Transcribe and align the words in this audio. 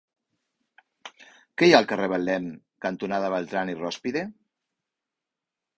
Què 1.07 1.69
hi 1.69 1.75
ha 1.75 1.81
al 1.81 1.89
carrer 1.93 2.09
Betlem 2.15 2.49
cantonada 2.87 3.33
Beltrán 3.37 3.75
i 3.75 3.79
Rózpide? 3.85 4.27